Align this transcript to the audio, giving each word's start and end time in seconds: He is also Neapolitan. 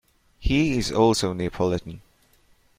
He 0.39 0.79
is 0.79 0.91
also 0.91 1.31
Neapolitan. 1.31 2.01